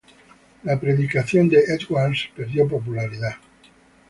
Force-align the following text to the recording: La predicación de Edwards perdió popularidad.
La 0.63 0.79
predicación 0.79 1.47
de 1.47 1.59
Edwards 1.59 2.27
perdió 2.35 2.67
popularidad. 2.67 3.35